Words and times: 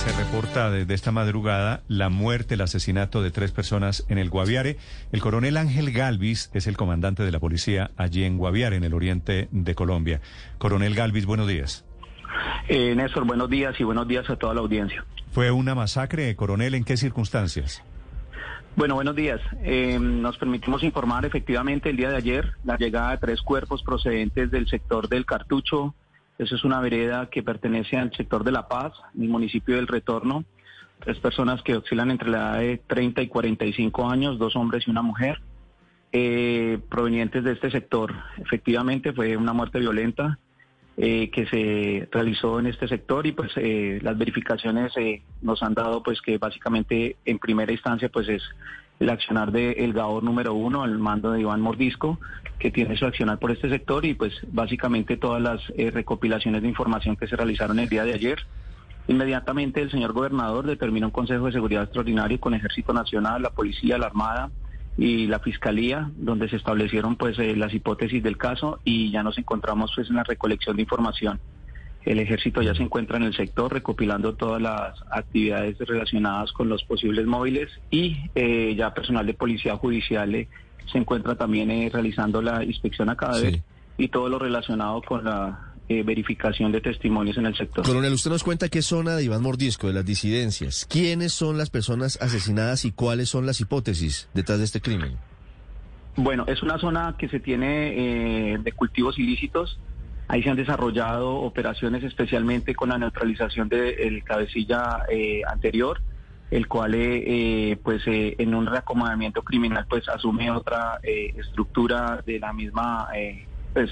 Se 0.00 0.12
reporta 0.12 0.70
desde 0.70 0.94
esta 0.94 1.12
madrugada 1.12 1.82
la 1.86 2.08
muerte, 2.08 2.54
el 2.54 2.62
asesinato 2.62 3.22
de 3.22 3.30
tres 3.30 3.52
personas 3.52 4.06
en 4.08 4.16
el 4.16 4.30
Guaviare. 4.30 4.78
El 5.12 5.20
coronel 5.20 5.58
Ángel 5.58 5.92
Galvis 5.92 6.50
es 6.54 6.66
el 6.66 6.78
comandante 6.78 7.22
de 7.22 7.30
la 7.30 7.38
policía 7.38 7.90
allí 7.98 8.24
en 8.24 8.38
Guaviare, 8.38 8.76
en 8.76 8.84
el 8.84 8.94
oriente 8.94 9.48
de 9.50 9.74
Colombia. 9.74 10.22
Coronel 10.56 10.94
Galvis, 10.94 11.26
buenos 11.26 11.48
días. 11.48 11.84
Eh, 12.68 12.94
Néstor, 12.94 13.26
buenos 13.26 13.50
días 13.50 13.78
y 13.78 13.84
buenos 13.84 14.08
días 14.08 14.30
a 14.30 14.36
toda 14.36 14.54
la 14.54 14.60
audiencia. 14.60 15.04
¿Fue 15.32 15.50
una 15.50 15.74
masacre, 15.74 16.34
coronel? 16.34 16.74
¿En 16.76 16.84
qué 16.84 16.96
circunstancias? 16.96 17.82
Bueno, 18.76 18.94
buenos 18.94 19.14
días. 19.14 19.42
Eh, 19.62 19.98
nos 20.00 20.38
permitimos 20.38 20.82
informar 20.82 21.26
efectivamente 21.26 21.90
el 21.90 21.98
día 21.98 22.08
de 22.08 22.16
ayer 22.16 22.52
la 22.64 22.78
llegada 22.78 23.10
de 23.10 23.18
tres 23.18 23.42
cuerpos 23.42 23.82
procedentes 23.82 24.50
del 24.50 24.66
sector 24.66 25.10
del 25.10 25.26
Cartucho. 25.26 25.94
Eso 26.40 26.54
es 26.54 26.64
una 26.64 26.80
vereda 26.80 27.28
que 27.28 27.42
pertenece 27.42 27.98
al 27.98 28.14
sector 28.14 28.44
de 28.44 28.50
La 28.50 28.66
Paz, 28.66 28.94
el 29.14 29.28
municipio 29.28 29.76
del 29.76 29.86
Retorno. 29.86 30.46
Tres 31.00 31.18
personas 31.18 31.60
que 31.62 31.76
oscilan 31.76 32.10
entre 32.10 32.30
la 32.30 32.38
edad 32.38 32.60
de 32.60 32.78
30 32.78 33.20
y 33.20 33.28
45 33.28 34.08
años, 34.08 34.38
dos 34.38 34.56
hombres 34.56 34.88
y 34.88 34.90
una 34.90 35.02
mujer, 35.02 35.42
eh, 36.12 36.78
provenientes 36.88 37.44
de 37.44 37.52
este 37.52 37.70
sector. 37.70 38.14
Efectivamente 38.38 39.12
fue 39.12 39.36
una 39.36 39.52
muerte 39.52 39.80
violenta 39.80 40.38
eh, 40.96 41.30
que 41.30 41.44
se 41.44 42.08
realizó 42.10 42.58
en 42.58 42.68
este 42.68 42.88
sector 42.88 43.26
y 43.26 43.32
pues 43.32 43.52
eh, 43.56 43.98
las 44.00 44.16
verificaciones 44.16 44.94
nos 45.42 45.62
han 45.62 45.74
dado 45.74 46.02
pues 46.02 46.22
que 46.22 46.38
básicamente 46.38 47.16
en 47.26 47.38
primera 47.38 47.70
instancia 47.70 48.08
pues 48.08 48.30
es 48.30 48.42
el 49.00 49.08
accionar 49.10 49.50
del 49.50 49.74
el 49.78 49.92
GAOR 49.94 50.22
número 50.22 50.54
uno, 50.54 50.84
el 50.84 50.98
mando 50.98 51.32
de 51.32 51.40
Iván 51.40 51.62
Mordisco, 51.62 52.20
que 52.58 52.70
tiene 52.70 52.96
su 52.96 53.06
accionar 53.06 53.38
por 53.38 53.50
este 53.50 53.70
sector 53.70 54.04
y 54.04 54.14
pues 54.14 54.34
básicamente 54.52 55.16
todas 55.16 55.42
las 55.42 55.60
eh, 55.76 55.90
recopilaciones 55.90 56.60
de 56.62 56.68
información 56.68 57.16
que 57.16 57.26
se 57.26 57.34
realizaron 57.34 57.78
el 57.78 57.88
día 57.88 58.04
de 58.04 58.12
ayer. 58.12 58.38
Inmediatamente 59.08 59.80
el 59.80 59.90
señor 59.90 60.12
gobernador 60.12 60.66
determinó 60.66 61.06
un 61.06 61.12
Consejo 61.12 61.46
de 61.46 61.52
Seguridad 61.52 61.84
Extraordinario 61.84 62.38
con 62.38 62.52
Ejército 62.52 62.92
Nacional, 62.92 63.42
la 63.42 63.50
Policía, 63.50 63.96
la 63.96 64.06
Armada, 64.06 64.50
y 64.98 65.26
la 65.26 65.38
fiscalía 65.38 66.10
donde 66.16 66.50
se 66.50 66.56
establecieron 66.56 67.16
pues 67.16 67.38
eh, 67.38 67.56
las 67.56 67.72
hipótesis 67.72 68.22
del 68.22 68.36
caso 68.36 68.80
y 68.84 69.10
ya 69.10 69.22
nos 69.22 69.38
encontramos 69.38 69.92
pues 69.94 70.10
en 70.10 70.16
la 70.16 70.24
recolección 70.24 70.76
de 70.76 70.82
información. 70.82 71.40
El 72.04 72.18
ejército 72.18 72.62
ya 72.62 72.74
se 72.74 72.82
encuentra 72.82 73.18
en 73.18 73.24
el 73.24 73.36
sector 73.36 73.72
recopilando 73.72 74.34
todas 74.34 74.60
las 74.60 74.94
actividades 75.10 75.76
relacionadas 75.78 76.50
con 76.52 76.68
los 76.68 76.82
posibles 76.84 77.26
móviles 77.26 77.68
y 77.90 78.16
eh, 78.34 78.74
ya 78.76 78.94
personal 78.94 79.26
de 79.26 79.34
policía 79.34 79.76
judicial 79.76 80.34
eh, 80.34 80.48
se 80.90 80.98
encuentra 80.98 81.34
también 81.34 81.70
eh, 81.70 81.90
realizando 81.92 82.40
la 82.40 82.64
inspección 82.64 83.10
a 83.10 83.16
cadáver 83.16 83.56
Sí. 83.56 83.62
y 83.98 84.08
todo 84.08 84.28
lo 84.30 84.38
relacionado 84.38 85.02
con 85.02 85.24
la 85.24 85.74
eh, 85.90 86.02
verificación 86.04 86.72
de 86.72 86.80
testimonios 86.80 87.36
en 87.36 87.46
el 87.46 87.56
sector. 87.56 87.84
Coronel, 87.84 88.12
usted 88.12 88.30
nos 88.30 88.44
cuenta 88.44 88.68
qué 88.68 88.80
zona 88.80 89.16
de 89.16 89.24
Iván 89.24 89.42
Mordisco, 89.42 89.88
de 89.88 89.92
las 89.92 90.06
disidencias. 90.06 90.86
¿Quiénes 90.88 91.32
son 91.34 91.58
las 91.58 91.68
personas 91.68 92.16
asesinadas 92.22 92.84
y 92.84 92.92
cuáles 92.92 93.28
son 93.28 93.44
las 93.44 93.60
hipótesis 93.60 94.28
detrás 94.32 94.58
de 94.58 94.64
este 94.64 94.80
crimen? 94.80 95.16
Bueno, 96.16 96.44
es 96.46 96.62
una 96.62 96.78
zona 96.78 97.16
que 97.18 97.28
se 97.28 97.40
tiene 97.40 98.52
eh, 98.54 98.58
de 98.58 98.72
cultivos 98.72 99.18
ilícitos. 99.18 99.78
Ahí 100.30 100.44
se 100.44 100.50
han 100.50 100.56
desarrollado 100.56 101.34
operaciones 101.40 102.04
especialmente 102.04 102.72
con 102.76 102.90
la 102.90 102.98
neutralización 102.98 103.68
del 103.68 104.22
cabecilla 104.22 105.00
eh, 105.10 105.42
anterior, 105.44 106.00
el 106.52 106.68
cual, 106.68 106.94
eh, 106.94 107.24
eh, 107.72 107.76
pues, 107.82 108.02
en 108.06 108.54
un 108.54 108.66
reacomodamiento 108.66 109.42
criminal, 109.42 109.86
pues, 109.88 110.08
asume 110.08 110.48
otra 110.52 111.00
estructura 111.02 112.22
de 112.24 112.38
la 112.38 112.52
misma, 112.52 113.08
pues, 113.72 113.90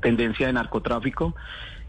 tendencia 0.00 0.46
de 0.46 0.52
narcotráfico. 0.52 1.34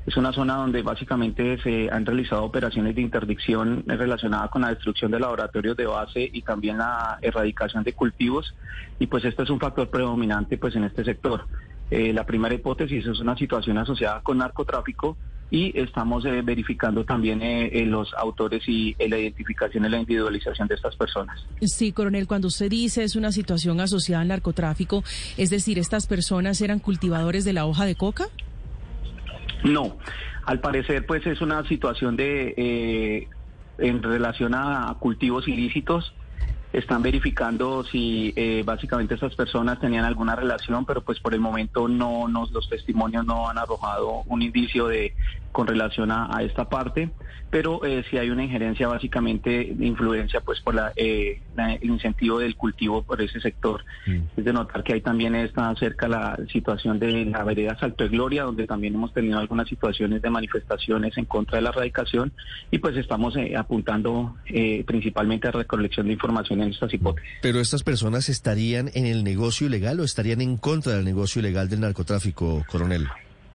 Es 0.07 0.17
una 0.17 0.33
zona 0.33 0.55
donde 0.55 0.81
básicamente 0.81 1.61
se 1.61 1.87
han 1.91 2.03
realizado 2.03 2.43
operaciones 2.43 2.95
de 2.95 3.01
interdicción 3.01 3.83
relacionadas 3.85 4.49
con 4.49 4.63
la 4.63 4.69
destrucción 4.69 5.11
de 5.11 5.19
laboratorios 5.19 5.77
de 5.77 5.85
base 5.85 6.27
y 6.33 6.41
también 6.41 6.79
la 6.79 7.19
erradicación 7.21 7.83
de 7.83 7.93
cultivos. 7.93 8.55
Y 8.97 9.05
pues 9.05 9.23
este 9.23 9.43
es 9.43 9.51
un 9.51 9.59
factor 9.59 9.87
predominante 9.91 10.57
pues 10.57 10.75
en 10.75 10.85
este 10.85 11.03
sector. 11.03 11.45
Eh, 11.91 12.13
la 12.13 12.25
primera 12.25 12.55
hipótesis 12.55 13.05
es 13.05 13.19
una 13.19 13.35
situación 13.35 13.77
asociada 13.77 14.21
con 14.21 14.37
narcotráfico 14.37 15.17
y 15.49 15.77
estamos 15.77 16.23
eh, 16.23 16.41
verificando 16.41 17.03
también 17.03 17.41
eh, 17.41 17.67
eh, 17.73 17.85
los 17.85 18.13
autores 18.13 18.63
y 18.65 18.95
eh, 18.97 19.09
la 19.09 19.17
identificación 19.17 19.83
y 19.83 19.89
la 19.89 19.99
individualización 19.99 20.69
de 20.69 20.75
estas 20.75 20.95
personas. 20.95 21.45
Sí, 21.61 21.91
coronel, 21.91 22.25
cuando 22.27 22.47
usted 22.47 22.69
dice 22.69 23.03
es 23.03 23.17
una 23.17 23.33
situación 23.33 23.81
asociada 23.81 24.21
al 24.21 24.29
narcotráfico, 24.29 25.03
es 25.35 25.49
decir, 25.49 25.77
estas 25.77 26.07
personas 26.07 26.61
eran 26.61 26.79
cultivadores 26.79 27.43
de 27.43 27.51
la 27.51 27.65
hoja 27.65 27.85
de 27.85 27.95
coca. 27.95 28.27
No, 29.65 29.97
al 30.45 30.61
parecer 30.61 31.05
pues 31.05 31.27
es 31.27 31.41
una 31.41 31.67
situación 31.67 32.15
de 32.15 32.53
eh, 32.55 33.27
en 33.77 34.01
relación 34.01 34.55
a 34.55 34.95
cultivos 34.99 35.49
ilícitos. 35.49 36.13
Están 36.73 37.01
verificando 37.01 37.83
si 37.83 38.33
eh, 38.35 38.63
básicamente 38.65 39.15
estas 39.15 39.35
personas 39.35 39.79
tenían 39.79 40.05
alguna 40.05 40.35
relación, 40.35 40.85
pero 40.85 41.01
pues 41.01 41.19
por 41.19 41.33
el 41.33 41.41
momento 41.41 41.87
no 41.87 42.27
nos 42.29 42.51
los 42.51 42.69
testimonios 42.69 43.25
no 43.25 43.49
han 43.49 43.57
arrojado 43.57 44.23
un 44.27 44.41
indicio 44.41 44.87
de 44.87 45.13
con 45.51 45.67
relación 45.67 46.11
a, 46.11 46.29
a 46.33 46.43
esta 46.43 46.69
parte, 46.69 47.09
pero 47.49 47.83
eh, 47.83 48.05
sí 48.09 48.17
hay 48.17 48.29
una 48.29 48.45
injerencia 48.45 48.87
básicamente 48.87 49.73
de 49.75 49.85
influencia 49.85 50.39
pues 50.39 50.61
por 50.61 50.73
la, 50.75 50.93
eh, 50.95 51.41
la- 51.57 51.73
el 51.73 51.89
incentivo 51.89 52.39
del 52.39 52.55
cultivo 52.55 53.01
por 53.03 53.21
ese 53.21 53.41
sector. 53.41 53.83
Es 54.37 54.45
de 54.45 54.53
notar 54.53 54.81
que 54.85 54.93
ahí 54.93 55.01
también 55.01 55.35
está 55.35 55.75
cerca 55.75 56.07
la 56.07 56.37
situación 56.53 56.99
de 56.99 57.25
la 57.25 57.43
vereda 57.43 57.77
Salto 57.77 58.05
de 58.05 58.09
Gloria, 58.11 58.43
donde 58.43 58.65
también 58.65 58.95
hemos 58.95 59.11
tenido 59.11 59.39
algunas 59.39 59.67
situaciones 59.67 60.21
de 60.21 60.29
manifestaciones 60.29 61.17
en 61.17 61.25
contra 61.25 61.57
de 61.57 61.63
la 61.63 61.71
erradicación. 61.71 62.31
Y 62.71 62.77
pues 62.77 62.95
estamos 62.95 63.35
apuntando 63.57 64.37
principalmente 64.85 65.49
a 65.49 65.51
recolección 65.51 66.07
de 66.07 66.13
información 66.13 66.60
hipótesis. 66.69 67.29
Pero 67.41 67.59
estas 67.59 67.83
personas 67.83 68.29
estarían 68.29 68.91
en 68.93 69.05
el 69.05 69.23
negocio 69.23 69.67
ilegal 69.67 69.99
o 69.99 70.03
estarían 70.03 70.41
en 70.41 70.57
contra 70.57 70.93
del 70.93 71.05
negocio 71.05 71.39
ilegal 71.39 71.69
del 71.69 71.81
narcotráfico, 71.81 72.63
coronel. 72.69 73.07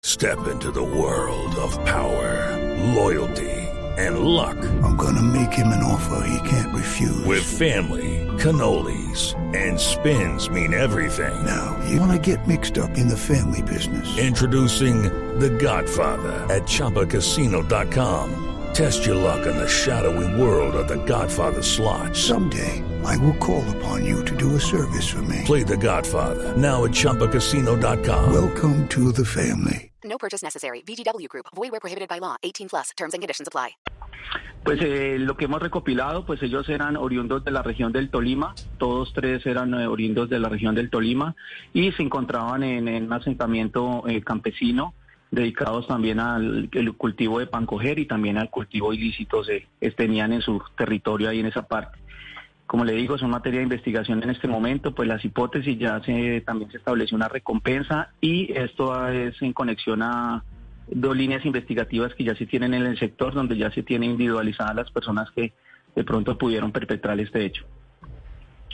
Step 0.05 0.37
into 0.51 0.71
the 0.71 0.83
world 0.83 1.55
of 1.55 1.75
power, 1.83 2.55
loyalty, 2.93 3.49
and 3.97 4.19
luck. 4.19 4.55
I'm 4.83 4.95
gonna 4.97 5.23
make 5.23 5.51
him 5.51 5.67
an 5.69 5.81
offer 5.81 6.27
he 6.27 6.47
can't 6.47 6.71
refuse. 6.75 7.25
With 7.25 7.41
family, 7.43 8.21
cannolis, 8.37 9.33
and 9.55 9.79
spins 9.79 10.47
mean 10.49 10.75
everything. 10.75 11.33
now, 11.43 11.75
you 11.89 11.99
wanna 11.99 12.19
get 12.19 12.47
mixed 12.47 12.77
up 12.77 12.95
in 12.99 13.07
the 13.07 13.17
family 13.17 13.63
business. 13.63 14.17
Introducing 14.19 15.09
The 15.39 15.49
Godfather 15.49 16.33
at 16.53 16.67
ChumbaCasino.com. 16.67 18.43
Test 18.75 19.05
your 19.07 19.15
luck 19.15 19.47
in 19.47 19.57
the 19.57 19.67
shadowy 19.67 20.39
world 20.39 20.75
of 20.75 20.87
The 20.87 21.03
Godfather 21.05 21.63
slot. 21.63 22.15
Someday, 22.15 22.83
I 23.05 23.17
will 23.17 23.37
call 23.37 23.63
upon 23.77 24.03
you 24.05 24.23
to 24.25 24.35
do 24.35 24.55
a 24.55 24.59
service 24.59 25.07
for 25.07 25.21
me. 25.23 25.43
Play 25.45 25.63
The 25.63 25.77
Godfather 25.77 26.55
now 26.57 26.83
at 26.85 26.91
ChumbaCasino.com. 26.91 28.33
Welcome 28.33 28.87
to 28.89 29.11
the 29.11 29.25
family. 29.25 29.91
No 30.03 30.17
purchase 30.17 30.43
necessary. 30.43 30.81
VGW 30.85 31.27
Group. 31.29 31.45
Void 31.55 31.71
where 31.71 31.79
prohibited 31.79 32.09
by 32.09 32.19
law. 32.19 32.35
18 32.43 32.69
plus. 32.69 32.89
Terms 32.97 33.13
and 33.13 33.21
conditions 33.21 33.47
apply. 33.47 33.69
Pues 34.63 34.79
eh, 34.81 35.17
lo 35.19 35.37
que 35.37 35.45
hemos 35.45 35.61
recopilado, 35.61 36.25
pues 36.25 36.41
ellos 36.41 36.67
eran 36.69 36.97
oriundos 36.97 37.43
de 37.43 37.51
la 37.51 37.61
región 37.61 37.91
del 37.91 38.09
Tolima, 38.09 38.55
todos 38.79 39.13
tres 39.13 39.45
eran 39.45 39.73
eh, 39.75 39.85
oriundos 39.85 40.27
de 40.29 40.39
la 40.39 40.49
región 40.49 40.73
del 40.73 40.89
Tolima 40.89 41.35
y 41.73 41.91
se 41.91 42.01
encontraban 42.01 42.63
en, 42.63 42.87
en 42.87 43.03
un 43.05 43.13
asentamiento 43.13 44.03
eh, 44.07 44.23
campesino 44.23 44.95
dedicados 45.29 45.87
también 45.87 46.19
al 46.19 46.69
el 46.71 46.93
cultivo 46.93 47.37
de 47.39 47.45
pancoger 47.47 47.99
y 47.99 48.07
también 48.07 48.37
al 48.39 48.49
cultivo 48.49 48.91
ilícito 48.93 49.43
se 49.43 49.67
es- 49.81 49.95
tenían 49.95 50.33
en 50.33 50.41
su 50.41 50.59
territorio 50.75 51.29
ahí 51.29 51.39
en 51.41 51.45
esa 51.47 51.63
parte. 51.67 51.99
Como 52.67 52.83
le 52.83 52.93
digo, 52.93 53.17
son 53.17 53.29
materia 53.29 53.59
de 53.59 53.65
investigación 53.65 54.23
en 54.23 54.31
este 54.31 54.47
momento, 54.47 54.93
pues 54.93 55.07
las 55.07 55.23
hipótesis 55.23 55.77
ya 55.77 56.01
se 56.03 56.41
también 56.41 56.71
se 56.71 56.77
estableció 56.77 57.15
una 57.15 57.27
recompensa 57.27 58.09
y 58.21 58.51
esto 58.53 59.07
es 59.07 59.39
en 59.41 59.53
conexión 59.53 60.01
a 60.01 60.43
dos 60.87 61.15
líneas 61.15 61.45
investigativas 61.45 62.13
que 62.15 62.23
ya 62.23 62.35
se 62.35 62.45
tienen 62.45 62.73
en 62.73 62.85
el 62.85 62.97
sector, 62.97 63.33
donde 63.33 63.57
ya 63.57 63.71
se 63.71 63.83
tienen 63.83 64.11
individualizadas 64.11 64.75
las 64.75 64.91
personas 64.91 65.29
que 65.31 65.53
de 65.95 66.03
pronto 66.03 66.37
pudieron 66.37 66.71
perpetrar 66.71 67.19
este 67.19 67.45
hecho. 67.45 67.65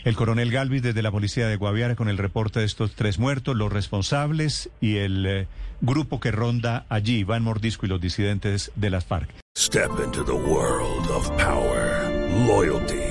El 0.03 0.15
coronel 0.15 0.51
Galvis 0.51 0.81
desde 0.81 1.03
la 1.03 1.11
policía 1.11 1.47
de 1.47 1.57
Guaviare 1.57 1.95
con 1.95 2.09
el 2.09 2.17
reporte 2.17 2.59
de 2.59 2.65
estos 2.65 2.95
tres 2.95 3.19
muertos, 3.19 3.55
los 3.55 3.71
responsables 3.71 4.71
y 4.81 4.97
el 4.97 5.25
eh, 5.27 5.47
grupo 5.79 6.19
que 6.19 6.31
ronda 6.31 6.85
allí, 6.89 7.19
Iván 7.19 7.44
Mordisco 7.44 7.85
y 7.85 7.89
los 7.89 8.01
disidentes 8.01 8.71
de 8.75 8.89
las 8.89 9.05
FARC. 9.05 9.29
Step 9.55 9.91
into 10.03 10.23
the 10.23 10.31
world 10.31 11.07
of 11.11 11.29
power, 11.37 12.09
loyalty, 12.47 13.10